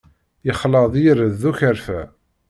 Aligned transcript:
Yexleḍ 0.45 0.93
yired 1.03 1.33
d 1.41 1.43
ukerfa. 1.49 2.01